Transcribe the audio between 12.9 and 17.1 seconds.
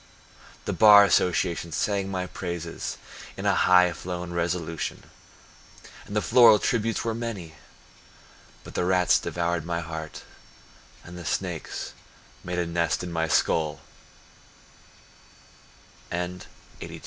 in my skull Russian Sonia I, born